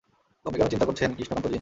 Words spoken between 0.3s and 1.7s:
আপনি কেন চিন্তা করছেন, কৃষ্ণকান্তজি?